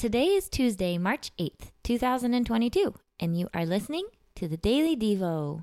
Today 0.00 0.28
is 0.28 0.48
Tuesday, 0.48 0.96
March 0.96 1.30
8th, 1.38 1.72
2022, 1.84 2.94
and 3.20 3.38
you 3.38 3.50
are 3.52 3.66
listening 3.66 4.06
to 4.34 4.48
the 4.48 4.56
Daily 4.56 4.96
Devo. 4.96 5.62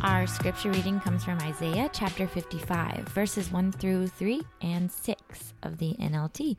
Our 0.00 0.26
scripture 0.26 0.72
reading 0.72 0.98
comes 0.98 1.22
from 1.22 1.38
Isaiah 1.38 1.88
chapter 1.92 2.26
55, 2.26 3.06
verses 3.10 3.52
1 3.52 3.70
through 3.70 4.08
3 4.08 4.42
and 4.60 4.90
6 4.90 5.54
of 5.62 5.78
the 5.78 5.94
NLT. 6.00 6.56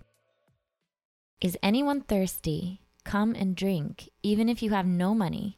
Is 1.42 1.58
anyone 1.64 2.02
thirsty? 2.02 2.82
Come 3.04 3.34
and 3.34 3.56
drink, 3.56 4.10
even 4.22 4.48
if 4.48 4.62
you 4.62 4.70
have 4.70 4.86
no 4.86 5.16
money. 5.16 5.58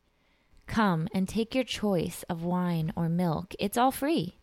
Come 0.65 1.09
and 1.13 1.27
take 1.27 1.53
your 1.53 1.65
choice 1.65 2.23
of 2.29 2.41
wine 2.41 2.93
or 2.95 3.09
milk. 3.09 3.53
It's 3.59 3.77
all 3.77 3.91
free. 3.91 4.39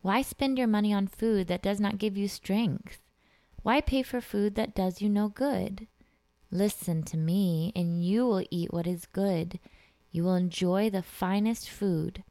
Why 0.00 0.22
spend 0.22 0.58
your 0.58 0.66
money 0.66 0.92
on 0.92 1.06
food 1.06 1.46
that 1.46 1.62
does 1.62 1.78
not 1.78 1.98
give 1.98 2.16
you 2.16 2.26
strength? 2.26 2.98
Why 3.62 3.80
pay 3.80 4.02
for 4.02 4.20
food 4.20 4.56
that 4.56 4.74
does 4.74 5.00
you 5.00 5.08
no 5.08 5.28
good? 5.28 5.86
Listen 6.50 7.04
to 7.04 7.16
me, 7.16 7.72
and 7.76 8.04
you 8.04 8.26
will 8.26 8.44
eat 8.50 8.72
what 8.72 8.88
is 8.88 9.06
good. 9.06 9.60
You 10.10 10.24
will 10.24 10.34
enjoy 10.34 10.90
the 10.90 11.02
finest 11.02 11.70
food. 11.70 12.24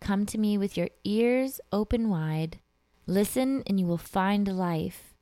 Come 0.00 0.24
to 0.26 0.38
me 0.38 0.56
with 0.56 0.78
your 0.78 0.88
ears 1.04 1.60
open 1.70 2.08
wide. 2.08 2.58
Listen, 3.06 3.62
and 3.66 3.78
you 3.78 3.84
will 3.84 3.98
find 3.98 4.48
life. 4.48 5.13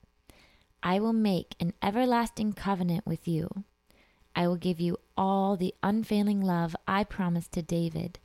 I 0.83 0.99
will 0.99 1.13
make 1.13 1.55
an 1.61 1.75
everlasting 1.83 2.53
covenant 2.55 3.07
with 3.07 3.29
you. 3.29 3.65
I 4.35 4.49
will 4.49 4.57
give 4.57 4.81
you 4.81 4.99
all 5.17 5.57
the 5.57 5.75
unfailing 5.83 6.41
love 6.41 6.75
I 6.89 7.05
promised 7.05 7.53
to 7.53 7.63
David. 7.63 8.19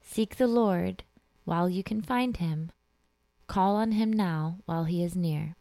Seek 0.00 0.36
the 0.36 0.46
Lord 0.46 1.02
while 1.44 1.68
you 1.68 1.82
can 1.82 2.02
find 2.02 2.36
him. 2.36 2.70
Call 3.46 3.76
on 3.76 3.92
him 3.92 4.12
now 4.12 4.58
while 4.66 4.84
he 4.84 5.02
is 5.02 5.16
near. 5.16 5.56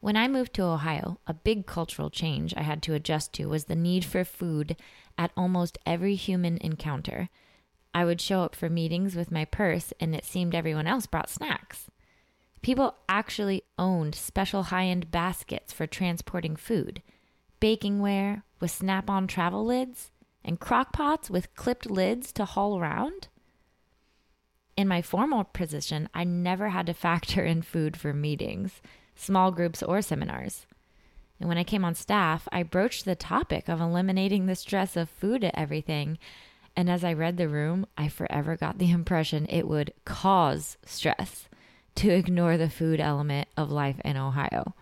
When 0.00 0.16
I 0.16 0.28
moved 0.28 0.54
to 0.54 0.64
Ohio, 0.64 1.20
a 1.26 1.34
big 1.34 1.66
cultural 1.66 2.08
change 2.08 2.54
I 2.56 2.62
had 2.62 2.82
to 2.84 2.94
adjust 2.94 3.34
to 3.34 3.46
was 3.46 3.66
the 3.66 3.76
need 3.76 4.04
for 4.04 4.24
food 4.24 4.76
at 5.18 5.30
almost 5.36 5.78
every 5.84 6.14
human 6.14 6.56
encounter. 6.58 7.28
I 7.92 8.04
would 8.04 8.20
show 8.20 8.42
up 8.42 8.54
for 8.54 8.70
meetings 8.70 9.14
with 9.14 9.30
my 9.30 9.44
purse, 9.44 9.92
and 10.00 10.14
it 10.14 10.24
seemed 10.24 10.54
everyone 10.54 10.86
else 10.86 11.06
brought 11.06 11.28
snacks. 11.28 11.90
People 12.62 12.94
actually 13.08 13.62
owned 13.78 14.14
special 14.14 14.64
high 14.64 14.86
end 14.86 15.10
baskets 15.10 15.72
for 15.72 15.86
transporting 15.86 16.56
food, 16.56 17.02
bakingware 17.60 18.42
with 18.60 18.70
snap 18.70 19.08
on 19.08 19.26
travel 19.26 19.64
lids, 19.64 20.10
and 20.44 20.60
crock 20.60 20.92
pots 20.92 21.30
with 21.30 21.54
clipped 21.54 21.90
lids 21.90 22.32
to 22.32 22.44
haul 22.44 22.78
around. 22.78 23.28
In 24.76 24.88
my 24.88 25.02
formal 25.02 25.44
position, 25.44 26.08
I 26.14 26.24
never 26.24 26.70
had 26.70 26.86
to 26.86 26.94
factor 26.94 27.44
in 27.44 27.62
food 27.62 27.96
for 27.96 28.12
meetings, 28.12 28.80
small 29.14 29.50
groups, 29.50 29.82
or 29.82 30.02
seminars. 30.02 30.66
And 31.38 31.48
when 31.48 31.58
I 31.58 31.64
came 31.64 31.84
on 31.84 31.94
staff, 31.94 32.46
I 32.52 32.62
broached 32.62 33.06
the 33.06 33.16
topic 33.16 33.68
of 33.68 33.80
eliminating 33.80 34.46
the 34.46 34.54
stress 34.54 34.96
of 34.96 35.08
food 35.08 35.44
at 35.44 35.54
everything 35.56 36.18
and 36.76 36.88
as 36.88 37.04
I 37.04 37.12
read 37.12 37.36
the 37.36 37.48
room, 37.48 37.86
I 37.98 38.08
forever 38.08 38.56
got 38.56 38.78
the 38.78 38.90
impression 38.90 39.46
it 39.48 39.68
would 39.68 39.92
cause 40.04 40.78
stress 40.84 41.48
to 41.96 42.10
ignore 42.10 42.56
the 42.56 42.70
food 42.70 43.00
element 43.00 43.48
of 43.56 43.70
life 43.70 44.00
in 44.04 44.16
Ohio. 44.16 44.74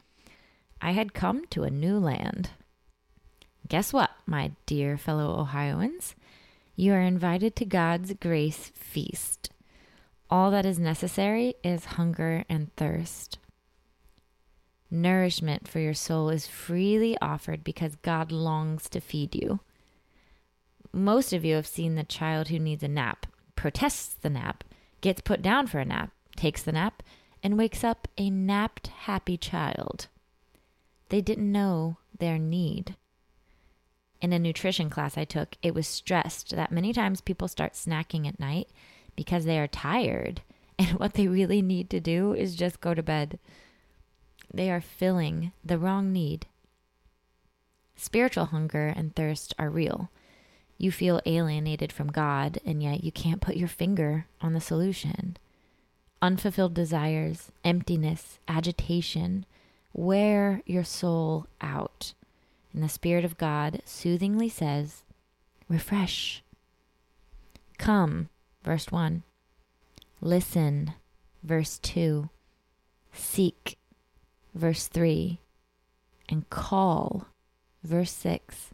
I 0.81 0.93
had 0.93 1.15
come 1.15 1.47
to 1.47 1.65
a 1.65 1.71
new 1.71 1.99
land. 1.99 2.51
Guess 3.69 3.93
what, 3.93 4.11
my 4.27 4.53
dear 4.67 4.97
fellow 4.97 5.39
Ohioans? 5.39 6.15
You 6.77 6.93
are 6.93 7.01
invited 7.01 7.57
to 7.57 7.65
God's 7.65 8.15
grace 8.15 8.71
feast. 8.75 9.51
All 10.31 10.51
that 10.51 10.65
is 10.65 10.79
necessary 10.79 11.55
is 11.65 11.97
hunger 11.97 12.45
and 12.49 12.75
thirst. 12.77 13.39
Nourishment 14.91 15.69
for 15.69 15.81
your 15.81 15.95
soul 15.95 16.31
is 16.31 16.47
freely 16.47 17.17
offered 17.21 17.65
because 17.65 17.97
God 17.97 18.33
longs 18.33 18.89
to 18.91 19.01
feed 19.01 19.35
you. 19.35 19.61
Most 20.93 21.33
of 21.33 21.45
you 21.45 21.57
have 21.57 21.67
seen 21.67 21.95
the 21.95 22.05
child 22.05 22.49
who 22.49 22.59
needs 22.59 22.83
a 22.83 22.89
nap, 22.89 23.27
protests 23.55 24.15
the 24.15 24.31
nap, 24.31 24.65
gets 25.01 25.21
put 25.21 25.43
down 25.43 25.67
for 25.67 25.79
a 25.79 25.85
nap, 25.85 26.11
takes 26.39 26.63
the 26.63 26.73
nap, 26.73 27.03
and 27.43 27.59
wakes 27.59 27.85
up 27.85 28.09
a 28.17 28.31
napped, 28.31 28.87
happy 28.87 29.37
child. 29.37 30.07
They 31.11 31.21
didn't 31.21 31.53
know 31.53 31.99
their 32.19 32.39
need. 32.39 32.97
In 34.21 34.33
a 34.33 34.39
nutrition 34.39 34.91
class 34.91 35.17
I 35.17 35.25
took, 35.25 35.57
it 35.63 35.75
was 35.75 35.87
stressed 35.87 36.51
that 36.51 36.73
many 36.73 36.93
times 36.93 37.21
people 37.21 37.49
start 37.49 37.75
snacking 37.75 38.27
at 38.27 38.41
night 38.41 38.69
because 39.15 39.45
they 39.45 39.59
are 39.59 39.69
tired, 39.69 40.43
and 40.79 40.99
what 40.99 41.15
they 41.15 41.29
really 41.29 41.63
need 41.63 41.91
to 41.91 42.01
do 42.01 42.33
is 42.33 42.57
just 42.57 42.81
go 42.81 42.95
to 42.95 43.03
bed. 43.03 43.39
They 44.53 44.71
are 44.71 44.81
filling 44.81 45.53
the 45.65 45.79
wrong 45.79 46.13
need. 46.13 46.47
Spiritual 47.97 48.47
hunger 48.47 48.93
and 48.97 49.15
thirst 49.15 49.55
are 49.59 49.69
real. 49.69 50.11
You 50.79 50.93
feel 50.93 51.21
alienated 51.27 51.93
from 51.93 52.13
God, 52.13 52.59
and 52.65 52.81
yet 52.81 53.03
you 53.03 53.11
can't 53.11 53.41
put 53.41 53.57
your 53.57 53.69
finger 53.69 54.27
on 54.41 54.53
the 54.53 54.61
solution. 54.61 55.37
Unfulfilled 56.21 56.75
desires, 56.75 57.53
emptiness, 57.65 58.39
agitation 58.49 59.47
wear 59.93 60.63
your 60.65 60.85
soul 60.85 61.47
out. 61.61 62.15
And 62.73 62.83
the 62.83 62.89
Spirit 62.89 63.25
of 63.25 63.39
God 63.39 63.83
soothingly 63.85 64.49
says, 64.49 65.03
Refresh. 65.69 66.43
Come, 67.79 68.29
verse 68.63 68.91
1. 68.91 69.23
Listen, 70.21 70.95
verse 71.43 71.79
2. 71.81 72.29
Seek, 73.13 73.77
verse 74.55 74.87
3. 74.87 75.41
And 76.29 76.49
call, 76.51 77.27
verse 77.83 78.13
6. 78.13 78.71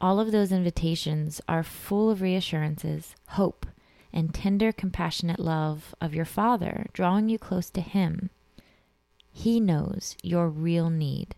All 0.00 0.20
of 0.20 0.30
those 0.30 0.52
invitations 0.52 1.40
are 1.48 1.62
full 1.62 2.10
of 2.10 2.20
reassurances, 2.20 3.16
hope, 3.28 3.66
and 4.12 4.34
tender, 4.34 4.72
compassionate 4.72 5.38
love 5.38 5.94
of 6.00 6.14
your 6.14 6.24
Father, 6.24 6.86
drawing 6.92 7.28
you 7.28 7.38
close 7.38 7.70
to 7.70 7.80
Him. 7.80 8.30
He 9.30 9.60
knows 9.60 10.16
your 10.22 10.48
real 10.48 10.90
need. 10.90 11.34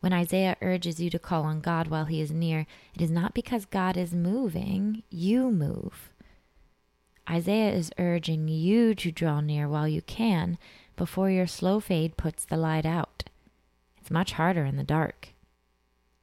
When 0.00 0.12
Isaiah 0.12 0.56
urges 0.60 1.00
you 1.00 1.10
to 1.10 1.18
call 1.18 1.44
on 1.44 1.60
God 1.60 1.88
while 1.88 2.04
He 2.04 2.20
is 2.20 2.30
near, 2.30 2.66
it 2.94 3.02
is 3.02 3.10
not 3.10 3.34
because 3.34 3.64
God 3.64 3.96
is 3.96 4.14
moving, 4.14 5.02
you 5.10 5.50
move. 5.50 6.10
Isaiah 7.28 7.72
is 7.72 7.90
urging 7.98 8.46
you 8.46 8.94
to 8.94 9.10
draw 9.10 9.40
near 9.40 9.68
while 9.68 9.88
you 9.88 10.02
can 10.02 10.58
before 10.94 11.30
your 11.30 11.46
slow 11.46 11.80
fade 11.80 12.16
puts 12.16 12.44
the 12.44 12.56
light 12.56 12.86
out. 12.86 13.24
It's 14.00 14.10
much 14.10 14.32
harder 14.32 14.64
in 14.64 14.76
the 14.76 14.84
dark. 14.84 15.30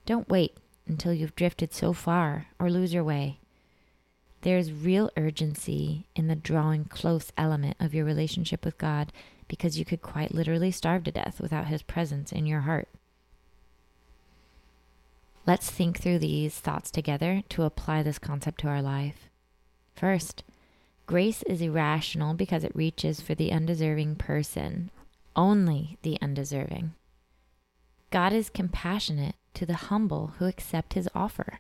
Don't 0.06 0.30
wait 0.30 0.58
until 0.88 1.14
you've 1.14 1.36
drifted 1.36 1.74
so 1.74 1.92
far 1.92 2.48
or 2.60 2.70
lose 2.70 2.94
your 2.94 3.04
way. 3.04 3.40
There 4.44 4.58
is 4.58 4.74
real 4.74 5.10
urgency 5.16 6.06
in 6.18 6.28
the 6.28 6.36
drawing 6.36 6.84
close 6.86 7.32
element 7.38 7.78
of 7.80 7.94
your 7.94 8.04
relationship 8.04 8.66
with 8.66 8.78
God 8.78 9.14
because 9.48 9.80
you 9.80 9.86
could 9.86 10.02
quite 10.02 10.34
literally 10.34 10.70
starve 10.70 11.06
to 11.06 11.12
death 11.14 11.40
without 11.40 11.68
His 11.68 11.82
presence 11.82 12.34
in 12.34 12.46
your 12.46 12.62
heart. 12.62 12.90
Let's 15.48 15.70
think 15.72 15.98
through 15.98 16.20
these 16.20 16.60
thoughts 16.60 16.92
together 16.92 17.44
to 17.50 17.64
apply 17.64 18.04
this 18.04 18.20
concept 18.20 18.60
to 18.62 18.68
our 18.68 18.82
life. 18.82 19.30
First, 19.96 20.44
grace 21.06 21.44
is 21.44 21.62
irrational 21.62 22.34
because 22.34 22.66
it 22.66 22.76
reaches 22.76 23.22
for 23.22 23.36
the 23.36 23.52
undeserving 23.52 24.18
person, 24.18 24.92
only 25.38 25.98
the 26.02 26.18
undeserving. 26.22 26.96
God 28.10 28.34
is 28.34 28.50
compassionate 28.50 29.36
to 29.54 29.66
the 29.66 29.88
humble 29.88 30.34
who 30.38 30.46
accept 30.46 30.96
his 30.96 31.08
offer. 31.16 31.60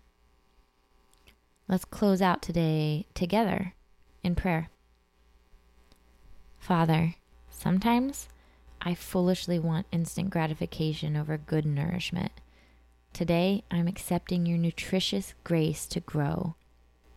Let's 1.74 1.86
close 1.86 2.22
out 2.22 2.44
today 2.44 3.08
together 3.16 3.74
in 4.22 4.36
prayer. 4.36 4.70
Father, 6.60 7.16
sometimes 7.50 8.30
I 8.80 8.94
foolishly 8.94 9.58
want 9.58 9.88
instant 9.92 10.30
gratification 10.30 11.18
over 11.18 11.36
good 11.36 11.66
nourishment. 11.66 12.32
Today, 13.12 13.64
I'm 13.72 13.88
accepting 13.88 14.46
your 14.46 14.60
nutritious 14.60 15.34
grace 15.44 15.88
to 15.88 16.00
grow. 16.00 16.54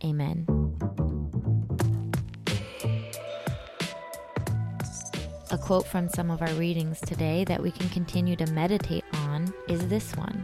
Amen. 0.03 0.47
A 5.51 5.57
quote 5.59 5.85
from 5.85 6.09
some 6.09 6.31
of 6.31 6.41
our 6.41 6.53
readings 6.53 6.99
today 7.01 7.43
that 7.43 7.61
we 7.61 7.69
can 7.69 7.89
continue 7.89 8.35
to 8.37 8.51
meditate 8.53 9.05
on 9.13 9.53
is 9.67 9.87
this 9.87 10.15
one 10.15 10.43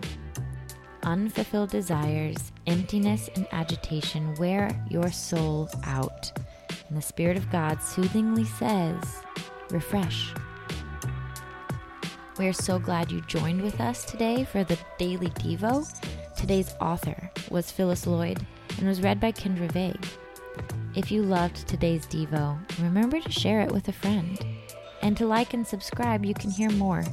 unfulfilled 1.03 1.69
desires, 1.69 2.51
emptiness, 2.67 3.29
and 3.35 3.47
agitation 3.51 4.33
wear 4.35 4.69
your 4.89 5.11
soul 5.11 5.69
out. 5.85 6.31
And 6.89 6.97
the 6.97 7.01
Spirit 7.01 7.37
of 7.37 7.51
God 7.51 7.81
soothingly 7.81 8.45
says, 8.45 9.21
Refresh. 9.69 10.33
We 12.39 12.47
are 12.47 12.53
so 12.53 12.79
glad 12.79 13.11
you 13.11 13.21
joined 13.21 13.61
with 13.61 13.79
us 13.79 14.05
today 14.05 14.43
for 14.43 14.63
the 14.63 14.79
Daily 14.97 15.29
Devo. 15.29 15.87
Today's 16.35 16.73
author 16.81 17.29
was 17.49 17.71
Phyllis 17.71 18.07
Lloyd 18.07 18.45
and 18.77 18.87
was 18.87 19.01
read 19.01 19.19
by 19.19 19.31
Kendra 19.31 19.71
Vague. 19.71 20.05
If 20.95 21.11
you 21.11 21.21
loved 21.21 21.67
today's 21.67 22.05
Devo, 22.07 22.57
remember 22.81 23.19
to 23.19 23.31
share 23.31 23.61
it 23.61 23.71
with 23.71 23.87
a 23.87 23.93
friend. 23.93 24.43
And 25.01 25.15
to 25.17 25.27
like 25.27 25.53
and 25.53 25.65
subscribe, 25.65 26.25
you 26.25 26.33
can 26.33 26.49
hear 26.49 26.69
more. 26.71 27.03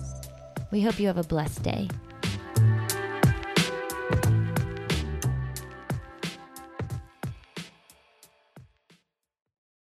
We 0.70 0.80
hope 0.80 1.00
you 1.00 1.06
have 1.08 1.18
a 1.18 1.24
blessed 1.24 1.62
day. 1.62 1.88